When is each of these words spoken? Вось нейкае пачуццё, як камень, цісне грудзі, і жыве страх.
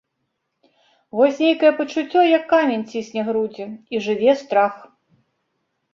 Вось 1.17 1.41
нейкае 1.43 1.71
пачуццё, 1.81 2.19
як 2.37 2.43
камень, 2.55 2.87
цісне 2.95 3.21
грудзі, 3.31 3.65
і 3.95 4.03
жыве 4.07 4.31
страх. 4.45 4.73